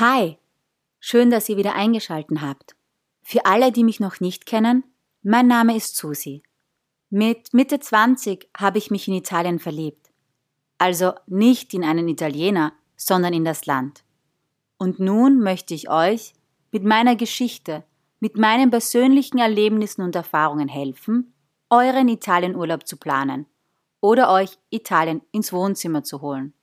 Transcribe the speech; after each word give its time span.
Hi, 0.00 0.38
schön, 1.00 1.28
dass 1.28 1.48
ihr 1.48 1.56
wieder 1.56 1.74
eingeschalten 1.74 2.40
habt. 2.40 2.76
Für 3.20 3.46
alle, 3.46 3.72
die 3.72 3.82
mich 3.82 3.98
noch 3.98 4.20
nicht 4.20 4.46
kennen, 4.46 4.84
mein 5.24 5.48
Name 5.48 5.74
ist 5.74 5.96
Susi. 5.96 6.44
Mit 7.10 7.52
Mitte 7.52 7.80
20 7.80 8.48
habe 8.56 8.78
ich 8.78 8.92
mich 8.92 9.08
in 9.08 9.14
Italien 9.14 9.58
verliebt. 9.58 10.12
Also 10.78 11.14
nicht 11.26 11.74
in 11.74 11.82
einen 11.82 12.06
Italiener, 12.06 12.74
sondern 12.94 13.32
in 13.34 13.44
das 13.44 13.66
Land. 13.66 14.04
Und 14.76 15.00
nun 15.00 15.40
möchte 15.40 15.74
ich 15.74 15.90
euch 15.90 16.32
mit 16.70 16.84
meiner 16.84 17.16
Geschichte, 17.16 17.82
mit 18.20 18.36
meinen 18.36 18.70
persönlichen 18.70 19.38
Erlebnissen 19.38 20.02
und 20.02 20.14
Erfahrungen 20.14 20.68
helfen, 20.68 21.34
euren 21.70 22.06
Italienurlaub 22.06 22.86
zu 22.86 22.98
planen 22.98 23.46
oder 24.00 24.30
euch 24.30 24.60
Italien 24.70 25.22
ins 25.32 25.52
Wohnzimmer 25.52 26.04
zu 26.04 26.20
holen. 26.20 26.54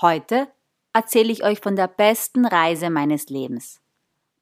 Heute 0.00 0.46
erzähle 0.92 1.32
ich 1.32 1.44
euch 1.44 1.60
von 1.60 1.76
der 1.76 1.88
besten 1.88 2.44
Reise 2.44 2.90
meines 2.90 3.28
Lebens. 3.28 3.80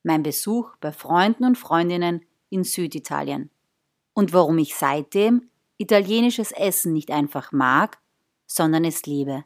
Mein 0.03 0.23
Besuch 0.23 0.75
bei 0.81 0.93
Freunden 0.93 1.45
und 1.45 1.59
Freundinnen 1.59 2.25
in 2.49 2.65
Süditalien. 2.65 3.51
Und 4.15 4.33
warum 4.33 4.57
ich 4.59 4.75
seitdem 4.75 5.51
italienisches 5.79 6.51
Essen 6.53 6.93
nicht 6.93 7.11
einfach 7.11 7.53
mag, 7.53 7.99
sondern 8.47 8.85
es 8.85 9.07
liebe. 9.07 9.45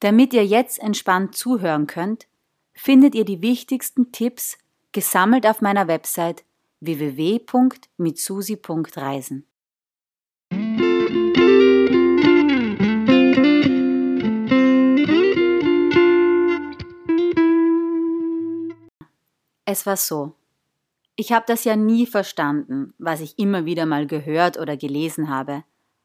Damit 0.00 0.32
ihr 0.32 0.46
jetzt 0.46 0.80
entspannt 0.80 1.36
zuhören 1.36 1.86
könnt, 1.86 2.26
findet 2.72 3.14
ihr 3.14 3.24
die 3.24 3.40
wichtigsten 3.42 4.10
Tipps 4.10 4.58
gesammelt 4.92 5.46
auf 5.46 5.60
meiner 5.60 5.86
Website 5.86 6.44
www.mitsusi.reisen. 6.80 9.46
Es 19.64 19.86
war 19.86 19.96
so. 19.96 20.34
Ich 21.14 21.30
habe 21.30 21.44
das 21.46 21.64
ja 21.64 21.76
nie 21.76 22.06
verstanden, 22.06 22.94
was 22.98 23.20
ich 23.20 23.38
immer 23.38 23.64
wieder 23.64 23.86
mal 23.86 24.06
gehört 24.06 24.58
oder 24.58 24.76
gelesen 24.76 25.28
habe, 25.28 25.62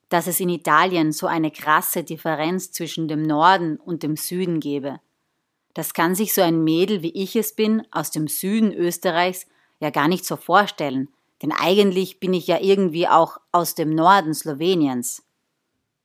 dass 0.10 0.28
es 0.28 0.40
in 0.40 0.50
Italien 0.50 1.12
so 1.12 1.28
eine 1.28 1.50
krasse 1.50 2.04
Differenz 2.04 2.72
zwischen 2.72 3.08
dem 3.08 3.24
Norden 3.24 3.78
und 3.78 4.04
dem 4.04 4.16
Süden 4.16 4.60
gebe. 4.60 5.00
Das 5.74 5.94
kann 5.94 6.14
sich 6.14 6.34
so 6.34 6.42
ein 6.42 6.64
Mädel 6.64 7.02
wie 7.02 7.12
ich 7.12 7.36
es 7.36 7.56
bin 7.56 7.84
aus 7.92 8.12
dem 8.12 8.28
Süden 8.28 8.74
Österreichs 8.74 9.48
ja 9.80 9.90
gar 9.90 10.08
nicht 10.08 10.26
so 10.26 10.36
vorstellen, 10.36 11.10
denn 11.42 11.52
eigentlich 11.52 12.20
bin 12.20 12.34
ich 12.34 12.48
ja 12.48 12.60
irgendwie 12.60 13.08
auch 13.08 13.40
aus 13.52 13.76
dem 13.76 13.90
Norden 13.90 14.34
Sloweniens. 14.34 15.24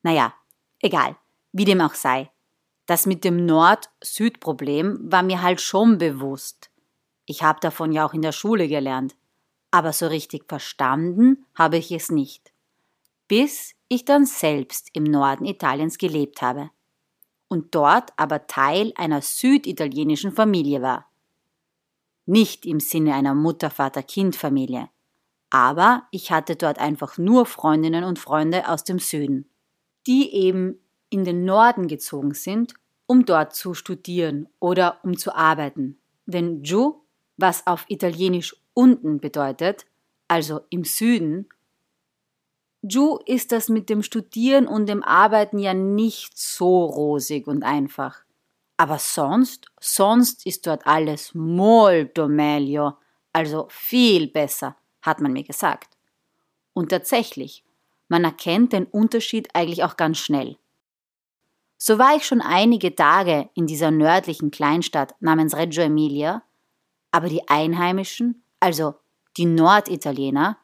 Naja, 0.03 0.35
egal, 0.81 1.17
wie 1.53 1.65
dem 1.65 1.81
auch 1.81 1.95
sei. 1.95 2.31
Das 2.87 3.07
mit 3.07 3.25
dem 3.25 3.47
Nord-Süd-Problem 3.47 4.99
war 5.11 5.23
mir 5.23 5.43
halt 5.43 5.61
schon 5.61 5.99
bewusst. 5.99 6.72
Ich 7.27 7.43
habe 7.43 7.61
davon 7.61 7.93
ja 7.93 8.07
auch 8.07 8.15
in 8.15 8.23
der 8.23 8.33
Schule 8.33 8.69
gelernt. 8.69 9.15
Aber 9.71 9.93
so 9.93 10.07
richtig 10.07 10.45
verstanden 10.49 11.47
habe 11.55 11.79
ich 11.79 11.91
es 11.93 12.11
nicht. 12.11 12.53
Bis 13.29 13.75
ich 13.89 14.05
dann 14.05 14.27
selbst 14.27 14.91
im 14.93 15.05
Norden 15.05 15.47
Italiens 15.47 15.99
gelebt 15.99 16.43
habe. 16.43 16.71
Und 17.49 17.75
dort 17.75 18.13
aber 18.17 18.47
Teil 18.47 18.93
einer 18.97 19.23
süditalienischen 19.23 20.33
Familie 20.33 20.83
war. 20.83 21.11
Nicht 22.27 22.67
im 22.67 22.81
Sinne 22.81 23.15
einer 23.15 23.35
Mutter-Vater-Kind-Familie. 23.35 24.89
Aber 25.51 26.07
ich 26.11 26.33
hatte 26.33 26.57
dort 26.57 26.79
einfach 26.79 27.19
nur 27.19 27.45
Freundinnen 27.45 28.05
und 28.05 28.19
Freunde 28.19 28.69
aus 28.69 28.85
dem 28.85 28.99
Süden, 28.99 29.51
die 30.07 30.33
eben 30.33 30.79
in 31.11 31.25
den 31.25 31.45
Norden 31.45 31.89
gezogen 31.89 32.33
sind, 32.33 32.75
um 33.07 33.27
dort 33.27 33.55
zu 33.55 33.75
studieren 33.75 34.49
oder 34.61 34.99
um 35.03 35.19
zu 35.19 35.35
arbeiten. 35.35 35.99
Denn 36.25 36.63
giù 36.63 37.02
was 37.43 37.67
auf 37.67 37.85
Italienisch 37.89 38.57
unten 38.73 39.21
bedeutet, 39.21 39.85
also 40.29 40.61
im 40.71 40.85
Süden. 40.85 41.49
Giù 42.83 43.19
ist 43.27 43.53
das 43.53 43.69
mit 43.69 43.91
dem 43.91 44.03
Studieren 44.03 44.67
und 44.67 44.87
dem 44.87 45.03
Arbeiten 45.03 45.59
ja 45.59 45.75
nicht 45.75 46.39
so 46.39 46.87
rosig 46.87 47.47
und 47.47 47.63
einfach. 47.65 48.25
Aber 48.79 48.99
sonst, 48.99 49.71
sonst 49.79 50.47
ist 50.47 50.67
dort 50.67 50.87
alles 50.87 51.35
molto 51.35 52.29
meglio, 52.29 52.95
also 53.33 53.67
viel 53.69 54.29
besser, 54.29 54.77
hat 55.03 55.21
man 55.21 55.33
mir 55.33 55.45
gesagt. 55.45 55.97
Und 56.73 56.89
tatsächlich, 56.89 57.65
man 58.09 58.25
erkennt 58.25 58.73
den 58.73 58.87
Unterschied 58.87 59.49
eigentlich 59.55 59.85
auch 59.85 59.97
ganz 59.97 60.19
schnell. 60.19 60.57
So 61.77 61.99
war 61.99 62.17
ich 62.17 62.25
schon 62.25 62.41
einige 62.41 62.95
Tage 62.95 63.51
in 63.55 63.67
dieser 63.67 63.91
nördlichen 63.91 64.51
Kleinstadt 64.51 65.15
namens 65.21 65.57
Reggio 65.57 65.83
Emilia 65.83 66.43
aber 67.13 67.29
die 67.29 67.49
Einheimischen, 67.49 68.43
also 68.59 68.97
die 69.37 69.47
Norditaliener, 69.47 70.59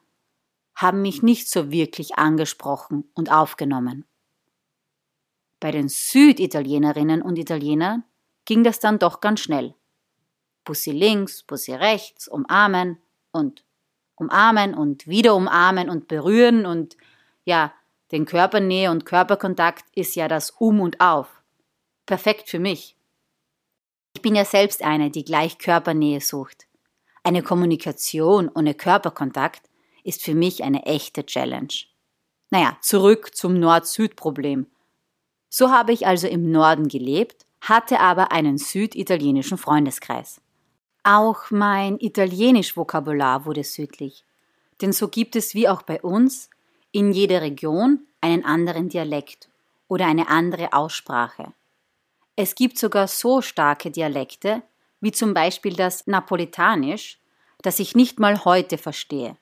haben 0.75 1.01
mich 1.01 1.23
nicht 1.23 1.49
so 1.49 1.71
wirklich 1.71 2.17
angesprochen 2.17 3.09
und 3.13 3.31
aufgenommen. 3.31 4.05
Bei 5.59 5.71
den 5.71 5.89
Süditalienerinnen 5.89 7.21
und 7.21 7.37
Italienern 7.37 8.03
ging 8.45 8.63
das 8.63 8.79
dann 8.79 8.99
doch 8.99 9.21
ganz 9.21 9.41
schnell. 9.41 9.75
Bussi 10.63 10.91
links, 10.91 11.43
Bussi 11.43 11.73
rechts, 11.73 12.27
umarmen 12.27 12.97
und 13.31 13.63
umarmen 14.15 14.73
und 14.73 15.07
wieder 15.07 15.35
umarmen 15.35 15.89
und 15.89 16.07
berühren 16.07 16.65
und 16.65 16.95
ja, 17.45 17.73
den 18.11 18.25
Körpernähe 18.25 18.89
und 18.89 19.05
Körperkontakt 19.05 19.85
ist 19.95 20.15
ja 20.15 20.27
das 20.27 20.51
Um 20.51 20.79
und 20.79 20.99
Auf. 20.99 21.43
Perfekt 22.05 22.49
für 22.49 22.59
mich. 22.59 22.98
Ich 24.19 24.23
bin 24.23 24.35
ja 24.35 24.43
selbst 24.43 24.83
eine, 24.83 25.09
die 25.09 25.23
gleich 25.23 25.59
Körpernähe 25.59 26.19
sucht. 26.19 26.67
Eine 27.23 27.41
Kommunikation 27.41 28.51
ohne 28.53 28.73
Körperkontakt 28.73 29.61
ist 30.03 30.21
für 30.21 30.35
mich 30.35 30.61
eine 30.61 30.85
echte 30.85 31.25
Challenge. 31.25 31.73
Naja, 32.49 32.77
zurück 32.81 33.33
zum 33.33 33.57
Nord-Süd-Problem. 33.57 34.67
So 35.47 35.71
habe 35.71 35.93
ich 35.93 36.05
also 36.05 36.27
im 36.27 36.51
Norden 36.51 36.89
gelebt, 36.89 37.45
hatte 37.61 38.01
aber 38.01 38.33
einen 38.33 38.57
süditalienischen 38.57 39.57
Freundeskreis. 39.57 40.41
Auch 41.05 41.49
mein 41.49 41.97
Italienisch-Vokabular 41.97 43.45
wurde 43.45 43.63
südlich. 43.63 44.25
Denn 44.81 44.91
so 44.91 45.07
gibt 45.07 45.37
es 45.37 45.55
wie 45.55 45.69
auch 45.69 45.83
bei 45.83 46.01
uns 46.01 46.49
in 46.91 47.13
jeder 47.13 47.39
Region 47.39 48.01
einen 48.19 48.43
anderen 48.43 48.89
Dialekt 48.89 49.47
oder 49.87 50.07
eine 50.07 50.27
andere 50.27 50.73
Aussprache. 50.73 51.53
Es 52.41 52.55
gibt 52.55 52.77
sogar 52.77 53.09
so 53.09 53.41
starke 53.41 53.91
Dialekte, 53.91 54.61
wie 55.01 55.11
zum 55.11 55.33
Beispiel 55.33 55.75
das 55.75 56.07
Napolitanisch, 56.07 57.19
das 57.61 57.79
ich 57.79 57.95
nicht 57.95 58.17
mal 58.17 58.45
heute 58.45 58.77
verstehe. 58.77 59.35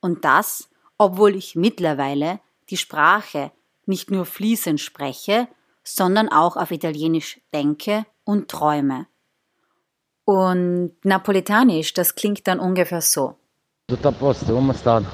Und 0.00 0.24
das, 0.24 0.68
obwohl 0.98 1.36
ich 1.36 1.54
mittlerweile 1.54 2.40
die 2.68 2.76
Sprache 2.76 3.52
nicht 3.86 4.10
nur 4.10 4.26
fließend 4.26 4.80
spreche, 4.80 5.46
sondern 5.84 6.28
auch 6.28 6.56
auf 6.56 6.72
Italienisch 6.72 7.40
denke 7.54 8.04
und 8.24 8.48
träume. 8.48 9.06
Und 10.24 10.96
Napolitanisch, 11.04 11.94
das 11.94 12.16
klingt 12.16 12.48
dann 12.48 12.58
ungefähr 12.58 13.00
so. 13.00 13.36
Tutto 13.86 14.08
a 14.08 14.10
posto, 14.10 14.52
come 14.52 14.74
state? 14.74 15.06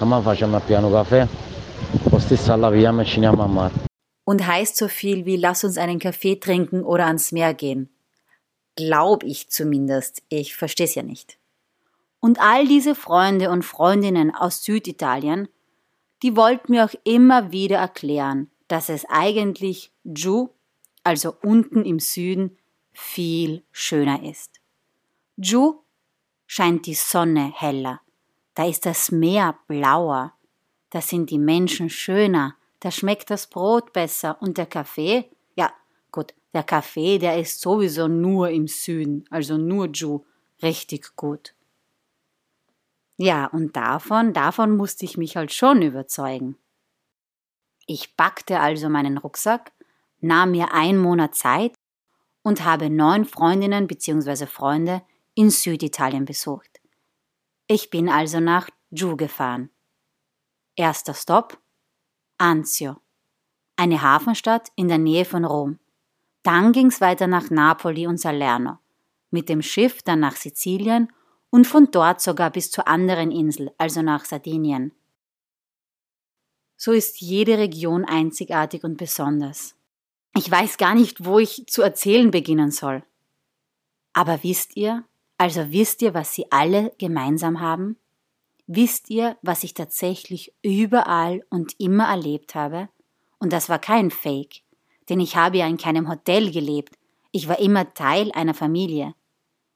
Mamma 0.00 0.22
facciamo 0.22 0.60
piano 0.60 0.90
caffè, 0.90 1.28
o 2.10 2.18
stessa 2.18 2.56
via 2.70 2.98
e 2.98 3.04
ci 3.04 3.20
und 4.28 4.46
heißt 4.46 4.76
so 4.76 4.88
viel 4.88 5.24
wie 5.24 5.36
lass 5.36 5.64
uns 5.64 5.78
einen 5.78 5.98
Kaffee 5.98 6.36
trinken 6.36 6.82
oder 6.82 7.06
ans 7.06 7.32
Meer 7.32 7.54
gehen. 7.54 7.88
Glaub 8.76 9.24
ich 9.24 9.48
zumindest, 9.48 10.22
ich 10.28 10.54
verstehe 10.54 10.84
es 10.84 10.94
ja 10.94 11.02
nicht. 11.02 11.38
Und 12.20 12.38
all 12.38 12.68
diese 12.68 12.94
Freunde 12.94 13.48
und 13.48 13.62
Freundinnen 13.64 14.34
aus 14.34 14.62
Süditalien, 14.62 15.48
die 16.22 16.36
wollten 16.36 16.72
mir 16.72 16.84
auch 16.84 16.94
immer 17.04 17.52
wieder 17.52 17.78
erklären, 17.78 18.50
dass 18.66 18.90
es 18.90 19.06
eigentlich 19.08 19.92
Giù, 20.04 20.50
also 21.04 21.34
unten 21.42 21.86
im 21.86 21.98
Süden, 21.98 22.58
viel 22.92 23.62
schöner 23.72 24.28
ist. 24.28 24.60
Giù 25.38 25.80
scheint 26.46 26.84
die 26.84 26.92
Sonne 26.92 27.50
heller, 27.56 28.02
da 28.54 28.66
ist 28.66 28.84
das 28.84 29.10
Meer 29.10 29.58
blauer, 29.68 30.34
da 30.90 31.00
sind 31.00 31.30
die 31.30 31.38
Menschen 31.38 31.88
schöner, 31.88 32.57
da 32.80 32.90
schmeckt 32.90 33.30
das 33.30 33.46
Brot 33.46 33.92
besser 33.92 34.40
und 34.40 34.58
der 34.58 34.66
Kaffee, 34.66 35.30
ja, 35.56 35.72
gut, 36.12 36.34
der 36.52 36.62
Kaffee, 36.62 37.18
der 37.18 37.38
ist 37.38 37.60
sowieso 37.60 38.08
nur 38.08 38.50
im 38.50 38.68
Süden, 38.68 39.24
also 39.30 39.56
nur 39.56 39.88
Ju, 39.88 40.24
richtig 40.62 41.16
gut. 41.16 41.54
Ja, 43.16 43.46
und 43.46 43.74
davon, 43.76 44.32
davon 44.32 44.76
musste 44.76 45.04
ich 45.04 45.16
mich 45.16 45.36
halt 45.36 45.52
schon 45.52 45.82
überzeugen. 45.82 46.56
Ich 47.86 48.16
packte 48.16 48.60
also 48.60 48.88
meinen 48.88 49.18
Rucksack, 49.18 49.72
nahm 50.20 50.52
mir 50.52 50.72
einen 50.72 50.98
Monat 50.98 51.34
Zeit 51.34 51.74
und 52.42 52.64
habe 52.64 52.90
neun 52.90 53.24
Freundinnen 53.24 53.88
bzw. 53.88 54.46
Freunde 54.46 55.02
in 55.34 55.50
Süditalien 55.50 56.24
besucht. 56.24 56.80
Ich 57.66 57.90
bin 57.90 58.08
also 58.08 58.40
nach 58.40 58.68
Giù 58.90 59.16
gefahren. 59.16 59.70
Erster 60.76 61.14
Stopp 61.14 61.58
Anzio, 62.38 62.96
eine 63.76 64.00
Hafenstadt 64.00 64.68
in 64.76 64.86
der 64.86 64.98
Nähe 64.98 65.24
von 65.24 65.44
Rom. 65.44 65.80
Dann 66.44 66.72
ging's 66.72 67.00
weiter 67.00 67.26
nach 67.26 67.50
Napoli 67.50 68.06
und 68.06 68.18
Salerno, 68.18 68.78
mit 69.30 69.48
dem 69.48 69.60
Schiff 69.60 70.02
dann 70.02 70.20
nach 70.20 70.36
Sizilien 70.36 71.12
und 71.50 71.66
von 71.66 71.90
dort 71.90 72.20
sogar 72.20 72.50
bis 72.50 72.70
zur 72.70 72.86
anderen 72.86 73.32
Insel, 73.32 73.72
also 73.76 74.02
nach 74.02 74.24
Sardinien. 74.24 74.92
So 76.76 76.92
ist 76.92 77.20
jede 77.20 77.58
Region 77.58 78.04
einzigartig 78.04 78.84
und 78.84 78.96
besonders. 78.98 79.74
Ich 80.36 80.48
weiß 80.48 80.78
gar 80.78 80.94
nicht, 80.94 81.24
wo 81.24 81.40
ich 81.40 81.66
zu 81.66 81.82
erzählen 81.82 82.30
beginnen 82.30 82.70
soll. 82.70 83.02
Aber 84.12 84.44
wisst 84.44 84.76
ihr, 84.76 85.04
also 85.38 85.72
wisst 85.72 86.02
ihr, 86.02 86.14
was 86.14 86.34
sie 86.34 86.50
alle 86.52 86.92
gemeinsam 86.98 87.60
haben? 87.60 87.96
Wisst 88.70 89.08
ihr, 89.08 89.38
was 89.40 89.64
ich 89.64 89.72
tatsächlich 89.72 90.52
überall 90.62 91.42
und 91.48 91.74
immer 91.80 92.04
erlebt 92.04 92.54
habe? 92.54 92.90
Und 93.38 93.54
das 93.54 93.70
war 93.70 93.78
kein 93.78 94.10
Fake, 94.10 94.60
denn 95.08 95.20
ich 95.20 95.36
habe 95.36 95.56
ja 95.56 95.66
in 95.66 95.78
keinem 95.78 96.06
Hotel 96.06 96.50
gelebt. 96.50 96.98
Ich 97.32 97.48
war 97.48 97.58
immer 97.60 97.94
Teil 97.94 98.30
einer 98.32 98.52
Familie. 98.52 99.14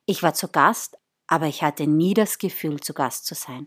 Ich 0.04 0.22
war 0.22 0.34
zu 0.34 0.48
Gast, 0.48 0.98
aber 1.26 1.46
ich 1.46 1.62
hatte 1.62 1.86
nie 1.86 2.12
das 2.12 2.36
Gefühl, 2.36 2.80
zu 2.80 2.92
Gast 2.92 3.24
zu 3.24 3.34
sein. 3.34 3.66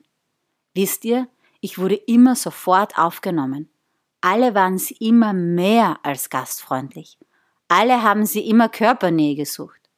Wisst 0.75 1.03
ihr, 1.05 1.27
ich 1.59 1.79
wurde 1.79 1.95
immer 1.95 2.35
sofort 2.35 2.95
aufgenommen. 2.95 3.71
Alle 4.21 4.53
waren 4.53 4.77
sie 4.77 4.95
immer 4.99 5.33
mehr 5.33 5.97
als 6.03 6.29
gastfreundlich. 6.29 7.17
Alle 7.67 8.03
haben 8.03 8.27
sie 8.27 8.47
immer 8.47 8.69
Körpernähe 8.69 9.35
gesucht. 9.35 9.89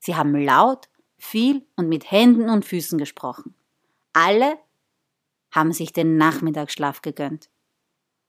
Sie 0.00 0.16
haben 0.16 0.36
laut, 0.36 0.90
viel 1.16 1.64
und 1.76 1.88
mit 1.88 2.10
Händen 2.10 2.50
und 2.50 2.66
Füßen 2.66 2.98
gesprochen. 2.98 3.54
Alle 4.12 4.58
haben 5.56 5.72
sich 5.72 5.92
den 5.92 6.16
Nachmittagsschlaf 6.16 7.02
gegönnt. 7.02 7.50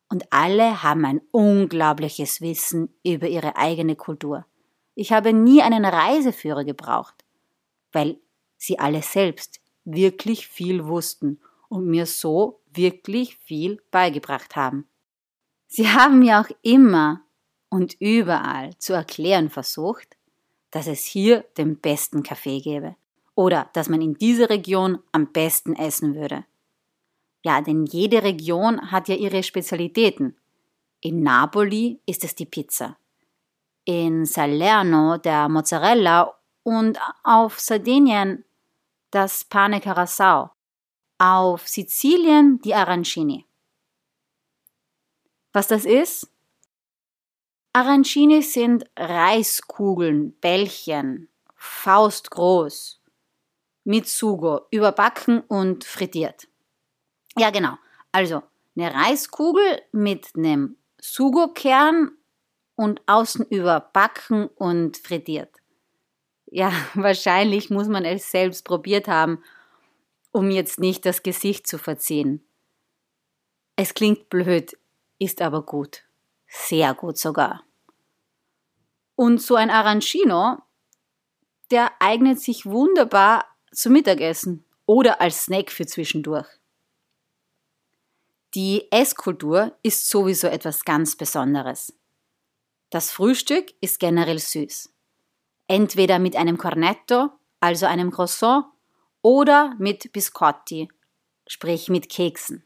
Und 0.10 0.32
alle 0.32 0.82
haben 0.82 1.06
ein 1.06 1.22
unglaubliches 1.32 2.42
Wissen 2.42 2.90
über 3.04 3.28
ihre 3.28 3.58
eigene 3.58 3.96
Kultur. 3.96 4.46
Ich 4.96 5.12
habe 5.12 5.34
nie 5.34 5.62
einen 5.62 5.86
Reiseführer 5.86 6.64
gebraucht, 6.64 7.26
weil 7.92 8.18
sie 8.56 8.80
alle 8.80 9.04
selbst 9.04 9.60
wirklich 9.84 10.48
viel 10.48 10.88
wussten 10.88 11.40
und 11.70 11.86
mir 11.86 12.06
so 12.06 12.62
wirklich 12.72 13.38
viel 13.38 13.82
beigebracht 13.92 14.56
haben. 14.56 14.88
Sie 15.68 15.90
haben 15.90 16.20
mir 16.20 16.40
auch 16.40 16.50
immer 16.62 17.22
und 17.70 17.96
überall 18.00 18.78
zu 18.78 18.94
erklären 18.94 19.50
versucht, 19.50 20.16
dass 20.72 20.88
es 20.88 21.04
hier 21.04 21.42
den 21.58 21.78
besten 21.78 22.24
Kaffee 22.24 22.62
gäbe 22.62 22.96
oder 23.36 23.70
dass 23.74 23.90
man 23.90 24.02
in 24.02 24.14
dieser 24.14 24.50
Region 24.50 25.00
am 25.12 25.32
besten 25.34 25.76
essen 25.76 26.16
würde. 26.16 26.46
Ja, 27.48 27.62
denn 27.62 27.86
jede 27.86 28.24
Region 28.24 28.92
hat 28.92 29.08
ja 29.08 29.16
ihre 29.16 29.42
Spezialitäten. 29.42 30.36
In 31.00 31.24
Napoli 31.24 32.02
ist 32.06 32.26
es 32.26 32.36
die 32.36 32.46
Pizza, 32.46 32.98
in 33.86 34.26
Salerno 34.26 35.16
der 35.18 35.48
Mozzarella 35.48 36.38
und 36.64 37.00
auf 37.24 37.58
Sardinien 37.58 38.44
das 39.12 39.46
Pane 39.46 39.80
Carasau, 39.80 40.50
auf 41.20 41.66
Sizilien 41.70 42.60
die 42.60 42.74
Arancini. 42.74 43.46
Was 45.54 45.70
das 45.70 45.86
ist? 45.86 46.30
Arancini 47.72 48.42
sind 48.42 48.84
Reiskugeln, 48.98 50.34
Bällchen, 50.42 51.30
faustgroß, 51.56 53.02
mit 53.86 54.10
Sugo, 54.10 54.68
überbacken 54.70 55.40
und 55.48 55.86
frittiert. 55.86 56.50
Ja, 57.38 57.50
genau. 57.52 57.78
Also 58.12 58.44
eine 58.76 58.94
Reiskugel 58.94 59.82
mit 59.92 60.36
einem 60.36 60.78
Sugo-Kern 61.00 62.12
und 62.76 63.02
außen 63.08 63.46
überbacken 63.48 64.48
und 64.48 64.98
frittiert. 64.98 65.56
Ja, 66.46 66.72
wahrscheinlich 66.94 67.70
muss 67.70 67.88
man 67.88 68.06
es 68.06 68.32
selbst 68.32 68.66
probiert 68.66 69.08
haben, 69.08 69.44
um 70.32 70.52
jetzt 70.52 70.80
nicht 70.80 71.06
das 71.06 71.24
Gesicht 71.24 71.68
zu 71.68 71.78
verziehen. 71.78 72.44
Es 73.76 73.94
klingt 73.94 74.30
blöd, 74.30 74.78
ist 75.20 75.42
aber 75.42 75.64
gut. 75.64 76.04
Sehr 76.48 76.94
gut 76.94 77.18
sogar. 77.18 77.64
Und 79.16 79.42
so 79.42 79.56
ein 79.56 79.70
Arancino, 79.70 80.58
der 81.72 81.92
eignet 82.00 82.40
sich 82.40 82.66
wunderbar 82.66 83.46
zum 83.72 83.94
Mittagessen 83.94 84.64
oder 84.86 85.20
als 85.20 85.44
Snack 85.46 85.72
für 85.72 85.86
zwischendurch. 85.86 86.48
Die 88.58 88.92
Esskultur 88.92 89.78
ist 89.84 90.10
sowieso 90.10 90.48
etwas 90.48 90.84
ganz 90.84 91.16
Besonderes. 91.16 91.94
Das 92.90 93.12
Frühstück 93.12 93.72
ist 93.82 94.00
generell 94.00 94.40
süß 94.40 94.90
entweder 95.68 96.18
mit 96.18 96.36
einem 96.36 96.58
Cornetto, 96.58 97.30
also 97.60 97.86
einem 97.86 98.12
Croissant, 98.12 98.66
oder 99.22 99.76
mit 99.78 100.12
Biscotti, 100.14 100.90
sprich 101.46 101.90
mit 101.90 102.10
Keksen. 102.10 102.64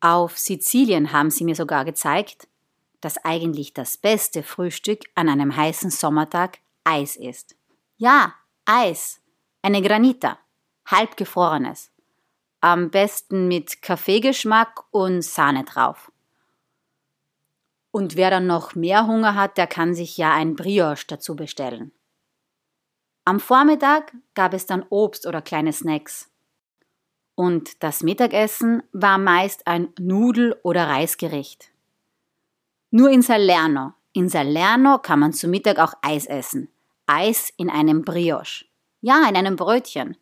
Auf 0.00 0.38
Sizilien 0.38 1.12
haben 1.12 1.30
sie 1.30 1.44
mir 1.44 1.54
sogar 1.54 1.84
gezeigt, 1.84 2.46
dass 3.00 3.18
eigentlich 3.24 3.72
das 3.74 3.96
beste 3.96 4.42
Frühstück 4.42 5.00
an 5.16 5.28
einem 5.28 5.56
heißen 5.56 5.90
Sommertag 5.90 6.58
Eis 6.84 7.16
ist. 7.16 7.56
Ja, 7.96 8.34
Eis, 8.66 9.20
eine 9.60 9.82
Granita, 9.82 10.38
halbgefrorenes. 10.86 11.90
Am 12.64 12.88
besten 12.88 13.46
mit 13.46 13.82
Kaffeegeschmack 13.82 14.84
und 14.90 15.20
Sahne 15.20 15.64
drauf. 15.64 16.10
Und 17.90 18.16
wer 18.16 18.30
dann 18.30 18.46
noch 18.46 18.74
mehr 18.74 19.06
Hunger 19.06 19.34
hat, 19.34 19.58
der 19.58 19.66
kann 19.66 19.92
sich 19.92 20.16
ja 20.16 20.32
ein 20.32 20.56
Brioche 20.56 21.04
dazu 21.06 21.36
bestellen. 21.36 21.92
Am 23.26 23.38
Vormittag 23.38 24.14
gab 24.32 24.54
es 24.54 24.64
dann 24.64 24.82
Obst 24.88 25.26
oder 25.26 25.42
kleine 25.42 25.74
Snacks. 25.74 26.30
Und 27.34 27.82
das 27.82 28.02
Mittagessen 28.02 28.82
war 28.92 29.18
meist 29.18 29.66
ein 29.66 29.92
Nudel- 30.00 30.58
oder 30.62 30.88
Reisgericht. 30.88 31.70
Nur 32.90 33.10
in 33.10 33.20
Salerno. 33.20 33.92
In 34.14 34.30
Salerno 34.30 35.00
kann 35.00 35.18
man 35.18 35.34
zu 35.34 35.48
Mittag 35.48 35.78
auch 35.78 35.92
Eis 36.00 36.24
essen. 36.24 36.70
Eis 37.04 37.52
in 37.58 37.68
einem 37.68 38.06
Brioche. 38.06 38.64
Ja, 39.02 39.28
in 39.28 39.36
einem 39.36 39.56
Brötchen. 39.56 40.16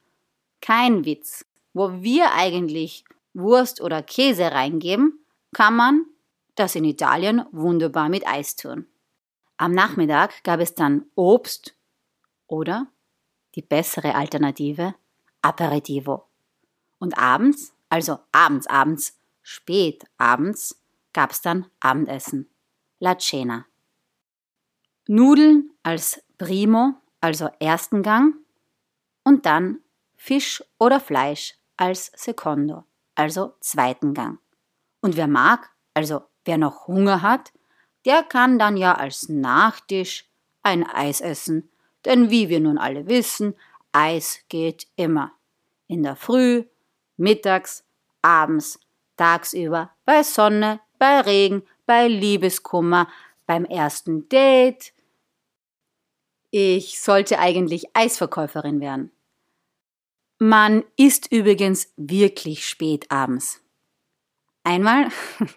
Kein 0.61 1.05
Witz. 1.05 1.45
Wo 1.73 2.03
wir 2.03 2.33
eigentlich 2.33 3.05
Wurst 3.35 3.81
oder 3.81 4.03
Käse 4.03 4.53
reingeben, 4.53 5.19
kann 5.53 5.75
man 5.75 6.07
das 6.55 6.75
in 6.75 6.85
Italien 6.85 7.45
wunderbar 7.53 8.09
mit 8.09 8.27
Eis 8.27 8.57
tun. 8.57 8.87
Am 9.57 9.73
Nachmittag 9.73 10.43
gab 10.45 10.61
es 10.61 10.75
dann 10.75 11.07
Obst 11.15 11.75
oder 12.47 12.89
die 13.55 13.63
bessere 13.63 14.15
Alternative 14.15 14.95
Aperitivo. 15.41 16.25
Und 16.99 17.19
abends, 17.19 17.73
also 17.89 18.19
abends, 18.33 18.67
abends, 18.67 19.19
spät 19.43 20.05
abends, 20.19 20.81
gab's 21.13 21.43
dann 21.43 21.67
Abendessen. 21.81 22.49
La 23.01 23.19
Cena. 23.19 23.67
Nudeln 25.09 25.71
als 25.83 26.23
Primo, 26.39 26.95
also 27.21 27.49
ersten 27.59 28.03
Gang, 28.03 28.35
und 29.25 29.47
dann 29.47 29.81
Fisch 30.17 30.63
oder 30.79 31.01
Fleisch 31.01 31.57
als 31.83 32.13
Secondo, 32.15 32.85
also 33.15 33.55
zweiten 33.61 34.15
Gang. 34.15 34.39
Und 35.01 35.17
wer 35.17 35.27
mag, 35.27 35.71
also 35.95 36.23
Wer 36.45 36.59
noch 36.59 36.89
Hunger 36.89 37.23
hat, 37.23 37.53
der 38.05 38.23
kann 38.23 38.59
dann 38.59 38.77
ja 38.77 38.95
als 38.95 39.29
Nachtisch 39.29 40.29
ein 40.63 40.85
Eis 40.89 41.21
essen, 41.21 41.71
denn 42.05 42.31
wie 42.31 42.49
wir 42.49 42.61
nun 42.61 42.79
alle 42.79 43.07
wissen, 43.07 43.55
Eis 43.93 44.41
geht 44.49 44.89
immer. 44.97 45.33
In 45.87 46.03
der 46.03 46.17
Früh, 46.17 46.65
mittags, 47.17 47.85
abends, 48.23 48.81
tagsüber, 49.17 49.91
bei 50.05 50.23
Sonne, 50.23 50.81
bei 50.99 51.21
Regen, 51.21 51.63
bei 51.87 52.09
Liebeskummer, 52.09 53.09
beim 53.47 53.65
ersten 53.65 54.29
Date. 54.29 54.93
Ich 56.51 57.01
sollte 57.01 57.39
eigentlich 57.39 57.95
Eisverkäuferin 57.95 58.81
werden. 58.81 59.11
Man 60.45 60.83
isst 60.97 61.31
übrigens 61.31 61.93
wirklich 61.97 62.67
spät 62.67 63.13
abends. 63.13 63.61
Einmal 64.65 65.07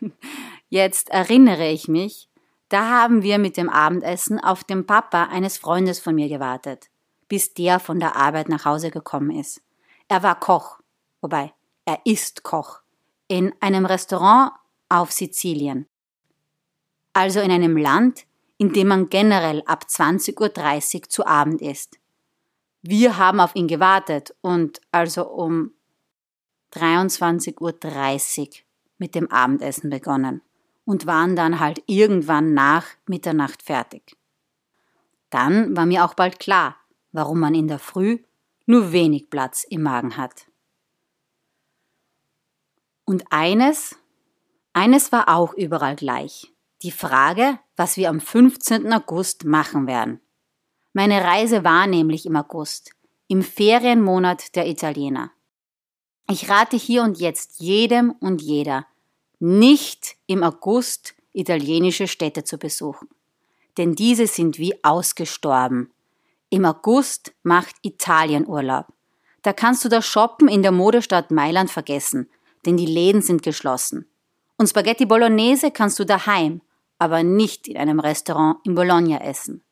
Jetzt 0.70 1.10
erinnere 1.10 1.70
ich 1.70 1.88
mich, 1.88 2.30
da 2.70 2.88
haben 2.88 3.24
wir 3.24 3.40
mit 3.40 3.58
dem 3.58 3.68
Abendessen 3.68 4.40
auf 4.40 4.64
den 4.64 4.86
Papa 4.86 5.24
eines 5.24 5.58
Freundes 5.58 6.00
von 6.00 6.14
mir 6.14 6.30
gewartet, 6.30 6.92
bis 7.28 7.56
der 7.56 7.80
von 7.80 8.00
der 8.00 8.16
Arbeit 8.16 8.48
nach 8.48 8.66
Hause 8.66 8.92
gekommen 8.92 9.32
ist. 9.32 9.60
Er 10.08 10.22
war 10.22 10.40
Koch, 10.40 10.80
wobei 11.20 11.52
er 11.86 12.02
ist 12.06 12.44
Koch, 12.44 12.82
in 13.28 13.56
einem 13.62 13.88
Restaurant 13.88 14.52
auf 14.90 15.12
Sizilien. 15.12 15.88
Also 17.12 17.40
in 17.40 17.50
einem 17.50 17.76
Land, 17.76 18.28
in 18.60 18.72
dem 18.72 18.90
man 18.90 19.10
generell 19.10 19.64
ab 19.66 19.88
20.30 19.90 20.96
Uhr 20.96 21.10
zu 21.10 21.26
Abend 21.26 21.64
isst. 21.64 21.98
Wir 22.88 23.18
haben 23.18 23.40
auf 23.40 23.56
ihn 23.56 23.68
gewartet 23.68 24.36
und 24.42 24.80
also 24.92 25.28
um 25.28 25.72
23.30 26.74 27.60
Uhr 27.60 28.54
mit 29.00 29.16
dem 29.16 29.32
Abendessen 29.32 29.90
begonnen 29.90 30.44
und 30.86 31.08
waren 31.08 31.36
dann 31.36 31.60
halt 31.60 31.82
irgendwann 31.88 32.54
nach 32.54 32.86
Mitternacht 33.08 33.64
fertig. 33.64 34.16
Dann 35.32 35.76
war 35.76 35.88
mir 35.88 36.06
auch 36.06 36.14
bald 36.14 36.38
klar, 36.38 36.76
warum 37.12 37.40
man 37.40 37.56
in 37.56 37.68
der 37.68 37.80
Früh 37.80 38.20
nur 38.68 38.92
wenig 38.92 39.32
Platz 39.32 39.66
im 39.68 39.82
Magen 39.82 40.16
hat. 40.16 40.46
Und 43.04 43.26
eines, 43.32 43.96
eines 44.74 45.12
war 45.12 45.30
auch 45.30 45.56
überall 45.56 45.96
gleich. 45.96 46.54
Die 46.84 46.92
Frage, 46.92 47.58
was 47.76 47.98
wir 47.98 48.10
am 48.10 48.20
15. 48.20 48.94
August 48.94 49.44
machen 49.44 49.88
werden. 49.88 50.20
Meine 50.98 51.26
Reise 51.26 51.66
war 51.66 51.88
nämlich 51.88 52.26
im 52.26 52.38
August, 52.38 52.92
im 53.28 53.42
Ferienmonat 53.42 54.56
der 54.56 54.66
Italiener. 54.66 55.30
Ich 56.32 56.50
rate 56.50 56.78
hier 56.78 57.04
und 57.04 57.20
jetzt 57.20 57.60
jedem 57.60 58.12
und 58.22 58.42
jeder, 58.42 58.86
nicht 59.38 60.16
im 60.26 60.42
August 60.42 61.14
italienische 61.34 62.08
Städte 62.08 62.46
zu 62.46 62.58
besuchen. 62.58 63.10
Denn 63.78 63.96
diese 63.96 64.26
sind 64.26 64.58
wie 64.58 64.86
ausgestorben. 64.86 65.92
Im 66.50 66.64
August 66.64 67.34
macht 67.44 67.76
Italien 67.82 68.48
Urlaub. 68.48 68.86
Da 69.42 69.52
kannst 69.52 69.84
du 69.84 69.90
das 69.90 70.06
Shoppen 70.06 70.48
in 70.48 70.62
der 70.62 70.72
Modestadt 70.72 71.30
Mailand 71.30 71.70
vergessen, 71.70 72.30
denn 72.66 72.78
die 72.78 72.86
Läden 72.86 73.22
sind 73.22 73.44
geschlossen. 73.44 74.08
Und 74.58 74.68
Spaghetti 74.68 75.06
Bolognese 75.06 75.72
kannst 75.72 76.00
du 76.00 76.06
daheim, 76.06 76.62
aber 77.00 77.22
nicht 77.22 77.68
in 77.68 77.76
einem 77.76 78.00
Restaurant 78.00 78.66
in 78.66 78.76
Bologna 78.76 79.18
essen. 79.18 79.65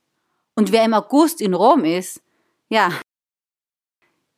Und 0.56 0.72
wer 0.72 0.86
im 0.86 0.94
August 0.94 1.42
in 1.42 1.54
Rom 1.54 1.84
ist, 1.84 2.22
ja, 2.70 2.92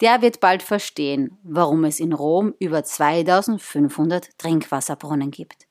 der 0.01 0.21
wird 0.21 0.39
bald 0.39 0.61
verstehen, 0.61 1.37
warum 1.43 1.83
es 1.85 1.99
in 1.99 2.13
Rom 2.13 2.53
über 2.59 2.83
2500 2.83 4.37
Trinkwasserbrunnen 4.37 5.31
gibt. 5.31 5.67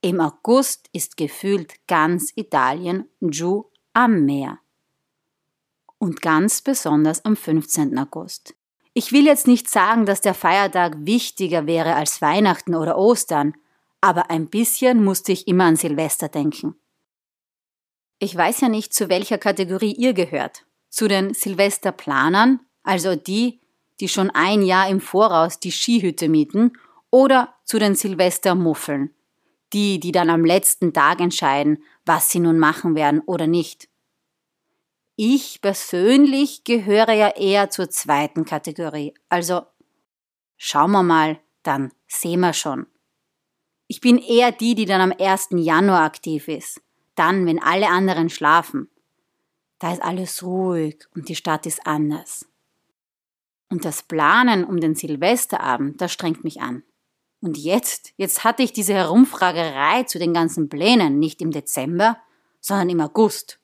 Im 0.00 0.20
August 0.20 0.88
ist 0.92 1.16
gefühlt 1.16 1.74
ganz 1.86 2.32
Italien 2.34 3.08
giù 3.20 3.64
am 3.92 4.24
Meer. 4.24 4.58
Und 5.98 6.22
ganz 6.22 6.60
besonders 6.60 7.24
am 7.24 7.36
15. 7.36 7.98
August. 7.98 8.54
Ich 8.92 9.12
will 9.12 9.26
jetzt 9.26 9.46
nicht 9.46 9.68
sagen, 9.68 10.06
dass 10.06 10.20
der 10.20 10.34
Feiertag 10.34 10.96
wichtiger 11.00 11.66
wäre 11.66 11.94
als 11.94 12.22
Weihnachten 12.22 12.74
oder 12.74 12.96
Ostern, 12.96 13.54
aber 14.00 14.30
ein 14.30 14.48
bisschen 14.48 15.04
musste 15.04 15.32
ich 15.32 15.48
immer 15.48 15.64
an 15.64 15.76
Silvester 15.76 16.28
denken. 16.28 16.76
Ich 18.18 18.34
weiß 18.34 18.62
ja 18.62 18.68
nicht, 18.68 18.94
zu 18.94 19.08
welcher 19.08 19.38
Kategorie 19.38 19.92
ihr 19.92 20.14
gehört. 20.14 20.64
Zu 20.88 21.08
den 21.08 21.34
Silvesterplanern 21.34 22.60
also 22.86 23.16
die, 23.16 23.60
die 24.00 24.08
schon 24.08 24.30
ein 24.30 24.62
Jahr 24.62 24.88
im 24.88 25.00
Voraus 25.00 25.58
die 25.58 25.72
Skihütte 25.72 26.28
mieten, 26.28 26.72
oder 27.10 27.54
zu 27.64 27.78
den 27.78 27.94
Silvestermuffeln, 27.94 29.14
die, 29.72 30.00
die 30.00 30.12
dann 30.12 30.30
am 30.30 30.44
letzten 30.44 30.92
Tag 30.92 31.20
entscheiden, 31.20 31.82
was 32.04 32.30
sie 32.30 32.40
nun 32.40 32.58
machen 32.58 32.94
werden 32.94 33.20
oder 33.26 33.46
nicht. 33.46 33.88
Ich 35.16 35.60
persönlich 35.62 36.64
gehöre 36.64 37.12
ja 37.12 37.30
eher 37.30 37.70
zur 37.70 37.90
zweiten 37.90 38.44
Kategorie, 38.44 39.14
also 39.28 39.62
schauen 40.56 40.92
wir 40.92 41.02
mal, 41.02 41.40
dann 41.62 41.92
sehen 42.06 42.40
wir 42.40 42.52
schon. 42.52 42.86
Ich 43.88 44.00
bin 44.00 44.18
eher 44.18 44.52
die, 44.52 44.74
die 44.74 44.84
dann 44.84 45.00
am 45.00 45.14
1. 45.18 45.48
Januar 45.52 46.02
aktiv 46.02 46.48
ist, 46.48 46.80
dann, 47.18 47.46
wenn 47.46 47.62
alle 47.62 47.88
anderen 47.88 48.30
schlafen. 48.30 48.88
Da 49.78 49.92
ist 49.92 50.02
alles 50.02 50.42
ruhig 50.42 51.06
und 51.14 51.28
die 51.28 51.36
Stadt 51.36 51.66
ist 51.66 51.86
anders. 51.86 52.46
Und 53.68 53.84
das 53.84 54.02
Planen 54.02 54.64
um 54.64 54.80
den 54.80 54.94
Silvesterabend, 54.94 56.00
das 56.00 56.12
strengt 56.12 56.44
mich 56.44 56.60
an. 56.60 56.82
Und 57.40 57.58
jetzt, 57.58 58.12
jetzt 58.16 58.44
hatte 58.44 58.62
ich 58.62 58.72
diese 58.72 58.94
Herumfragerei 58.94 60.04
zu 60.04 60.18
den 60.18 60.32
ganzen 60.32 60.68
Plänen 60.68 61.18
nicht 61.18 61.42
im 61.42 61.50
Dezember, 61.50 62.16
sondern 62.60 62.88
im 62.88 63.00
August. 63.00 63.60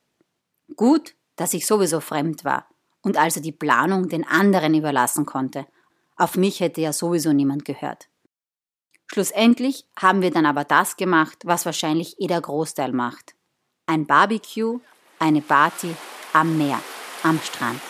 Gut, 0.76 1.14
dass 1.36 1.54
ich 1.54 1.66
sowieso 1.66 2.00
fremd 2.00 2.44
war 2.44 2.66
und 3.02 3.16
also 3.16 3.40
die 3.40 3.52
Planung 3.52 4.08
den 4.08 4.26
anderen 4.26 4.74
überlassen 4.74 5.26
konnte. 5.26 5.66
Auf 6.16 6.36
mich 6.36 6.60
hätte 6.60 6.80
ja 6.80 6.92
sowieso 6.92 7.32
niemand 7.32 7.64
gehört. 7.64 8.08
Schlussendlich 9.06 9.86
haben 9.98 10.22
wir 10.22 10.30
dann 10.30 10.46
aber 10.46 10.64
das 10.64 10.96
gemacht, 10.96 11.38
was 11.44 11.66
wahrscheinlich 11.66 12.20
eh 12.20 12.26
der 12.26 12.40
Großteil 12.40 12.92
macht. 12.92 13.34
Ein 13.86 14.06
Barbecue, 14.06 14.80
eine 15.18 15.42
Party 15.42 15.94
am 16.32 16.56
Meer, 16.56 16.80
am 17.24 17.40
Strand. 17.40 17.80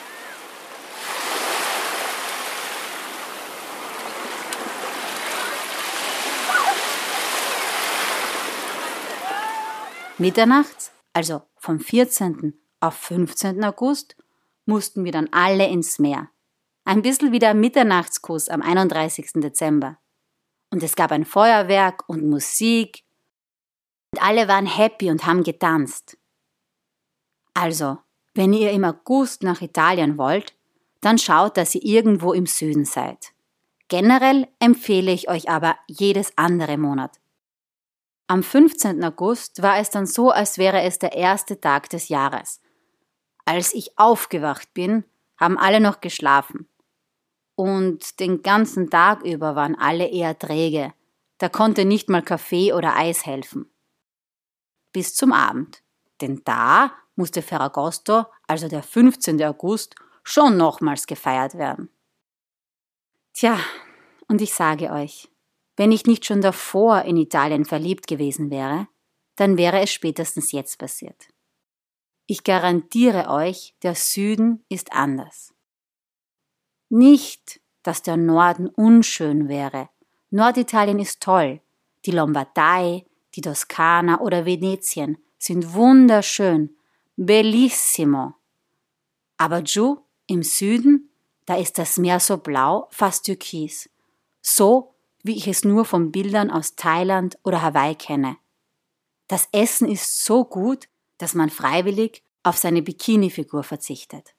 Mitternachts, 10.17 10.93
also 11.13 11.43
vom 11.57 11.79
14. 11.79 12.55
auf 12.81 12.95
15. 12.95 13.63
August, 13.63 14.17
mussten 14.65 15.05
wir 15.05 15.13
dann 15.13 15.29
alle 15.31 15.69
ins 15.69 15.99
Meer. 15.99 16.31
Ein 16.85 17.03
bisschen 17.03 17.33
wie 17.33 17.39
der 17.39 17.55
Mitternachtskuss 17.55 18.49
am 18.49 18.63
31. 18.63 19.33
Dezember. 19.35 19.99
Und 20.71 20.83
es 20.83 20.97
gab 20.97 21.13
ein 21.13 21.27
Feuerwerk 21.27 22.09
und 22.09 22.25
Musik. 22.25 23.02
Alle 24.25 24.47
waren 24.47 24.67
happy 24.67 25.11
und 25.11 25.27
haben 25.27 25.43
getanzt. 25.43 26.17
Also, 27.55 27.99
wenn 28.35 28.53
ihr 28.53 28.71
im 28.71 28.85
August 28.85 29.43
nach 29.43 29.63
Italien 29.63 30.17
wollt, 30.17 30.55
dann 31.01 31.19
schaut, 31.19 31.57
dass 31.57 31.75
ihr 31.75 31.85
irgendwo 31.85 32.33
im 32.33 32.47
Süden 32.47 32.85
seid. 32.85 33.33
Generell 33.89 34.47
empfehle 34.61 35.11
ich 35.11 35.29
euch 35.29 35.51
aber 35.51 35.77
jedes 35.89 36.39
andere 36.39 36.79
Monat. 36.79 37.19
Am 38.29 38.45
15. 38.45 39.03
August 39.03 39.61
war 39.61 39.79
es 39.79 39.91
dann 39.91 40.07
so, 40.07 40.31
als 40.31 40.57
wäre 40.57 40.83
es 40.83 41.01
der 41.01 41.15
erste 41.15 41.61
Tag 41.61 41.91
des 41.91 42.09
Jahres. 42.09 42.61
Als 43.45 43.75
ich 43.75 43.99
aufgewacht 43.99 44.73
bin, 44.73 45.03
haben 45.37 45.59
alle 45.59 45.81
noch 45.81 46.01
geschlafen. 46.01 46.69
Und 47.57 48.21
den 48.21 48.43
ganzen 48.43 48.89
Tag 48.89 49.25
über 49.25 49.57
waren 49.57 49.75
alle 49.75 50.07
eher 50.07 50.39
träge. 50.39 50.95
Da 51.39 51.49
konnte 51.49 51.85
nicht 51.85 52.09
mal 52.09 52.23
Kaffee 52.23 52.73
oder 52.73 52.95
Eis 52.95 53.27
helfen. 53.27 53.72
Bis 54.93 55.15
zum 55.15 55.33
Abend. 55.33 55.83
Denn 56.21 56.43
da 56.45 56.93
musste 57.17 57.43
Ferragosto, 57.43 58.27
also 58.47 58.69
der 58.69 58.83
15. 58.83 59.43
August, 59.43 59.95
schon 60.23 60.57
nochmals 60.57 61.07
gefeiert 61.07 61.55
werden. 61.55 61.91
Tja, 63.33 63.59
und 64.29 64.41
ich 64.41 64.55
sage 64.55 64.91
euch, 64.91 65.29
wenn 65.77 65.93
ich 65.93 66.07
nicht 66.07 66.25
schon 66.25 66.41
davor 66.41 67.03
in 67.03 67.17
Italien 67.17 67.65
verliebt 67.65 68.07
gewesen 68.07 68.51
wäre, 68.51 68.89
dann 69.37 69.57
wäre 69.57 69.81
es 69.81 69.91
spätestens 69.91 70.53
jetzt 70.53 70.79
passiert. 70.79 71.29
Ich 72.27 72.45
garantiere 72.45 73.29
euch, 73.29 73.75
der 73.83 73.95
Süden 73.95 74.65
ist 74.69 74.93
anders. 74.93 75.55
Nicht, 76.89 77.61
dass 77.83 78.03
der 78.03 78.17
Norden 78.17 78.69
unschön 78.69 79.49
wäre. 79.49 79.89
Norditalien 80.31 80.99
ist 80.99 81.21
toll. 81.21 81.61
Die 82.05 82.11
Lombardei, 82.11 83.07
die 83.35 83.41
Toskana 83.41 84.21
oder 84.21 84.47
Venetien 84.47 85.19
sind 85.39 85.75
wunderschön. 85.75 86.77
Bellissimo. 87.17 88.35
Aber 89.37 89.63
giù 89.63 89.99
im 90.27 90.43
Süden, 90.43 91.11
da 91.47 91.57
ist 91.57 91.79
das 91.79 91.99
Meer 91.99 92.21
so 92.21 92.39
blau, 92.39 92.89
fast 92.91 93.27
türkis. 93.27 93.91
So 94.41 94.95
wie 95.23 95.37
ich 95.37 95.47
es 95.47 95.65
nur 95.65 95.85
von 95.85 96.11
Bildern 96.11 96.51
aus 96.51 96.75
Thailand 96.75 97.39
oder 97.45 97.63
Hawaii 97.63 97.95
kenne. 97.95 98.37
Das 99.29 99.49
Essen 99.53 99.89
ist 99.89 100.25
so 100.25 100.45
gut, 100.45 100.89
dass 101.19 101.35
man 101.35 101.49
freiwillig 101.49 102.23
auf 102.43 102.57
seine 102.57 102.83
Bikini-Figur 102.83 103.63
verzichtet. 103.63 104.35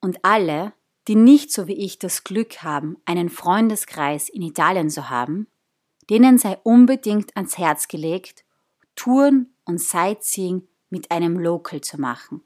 Und 0.00 0.24
alle, 0.24 0.72
die 1.08 1.14
nicht 1.14 1.52
so 1.52 1.66
wie 1.66 1.74
ich 1.74 1.98
das 1.98 2.24
Glück 2.24 2.62
haben, 2.62 2.96
einen 3.04 3.28
Freundeskreis 3.28 4.28
in 4.28 4.42
Italien 4.42 4.88
zu 4.88 5.10
haben, 5.10 5.46
denen 6.10 6.38
sei 6.38 6.58
unbedingt 6.62 7.36
ans 7.36 7.58
Herz 7.58 7.88
gelegt, 7.88 8.44
Touren 8.94 9.54
und 9.64 9.80
Sightseeing 9.80 10.66
mit 10.90 11.10
einem 11.10 11.38
Local 11.38 11.80
zu 11.80 12.00
machen. 12.00 12.42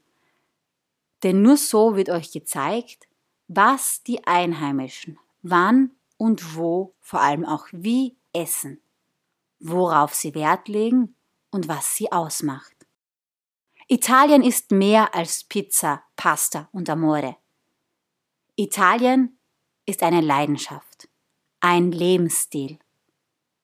Denn 1.23 1.41
nur 1.41 1.57
so 1.57 1.95
wird 1.95 2.09
euch 2.09 2.31
gezeigt, 2.31 3.07
was 3.47 4.03
die 4.03 4.25
Einheimischen 4.25 5.19
wann 5.41 5.91
und 6.17 6.55
wo, 6.55 6.93
vor 6.99 7.21
allem 7.21 7.45
auch 7.45 7.67
wie 7.71 8.15
essen, 8.33 8.81
worauf 9.59 10.13
sie 10.13 10.35
Wert 10.35 10.67
legen 10.67 11.15
und 11.49 11.67
was 11.67 11.95
sie 11.95 12.11
ausmacht. 12.11 12.75
Italien 13.87 14.43
ist 14.43 14.71
mehr 14.71 15.13
als 15.13 15.43
Pizza, 15.43 16.03
Pasta 16.15 16.69
und 16.71 16.89
Amore. 16.89 17.35
Italien 18.55 19.37
ist 19.85 20.03
eine 20.03 20.21
Leidenschaft, 20.21 21.09
ein 21.59 21.91
Lebensstil. 21.91 22.79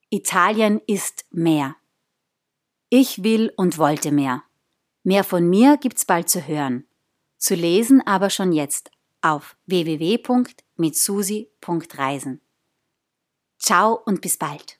Italien 0.09 0.79
ist 0.87 1.25
mehr. 1.31 1.75
Ich 2.89 3.23
will 3.23 3.51
und 3.57 3.77
wollte 3.77 4.13
mehr. 4.13 4.43
Mehr 5.03 5.25
von 5.25 5.49
mir 5.49 5.75
gibt's 5.77 6.05
bald 6.05 6.29
zu 6.29 6.47
hören. 6.47 6.87
Zu 7.37 7.55
lesen 7.55 8.01
aber 8.07 8.29
schon 8.29 8.53
jetzt 8.53 8.89
auf 9.21 9.57
www.mitsusi.reisen. 9.65 12.39
Ciao 13.59 13.99
und 14.05 14.21
bis 14.21 14.37
bald. 14.37 14.79